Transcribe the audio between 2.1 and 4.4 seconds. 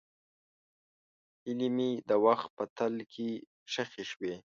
وخت په تل کې ښخې شوې.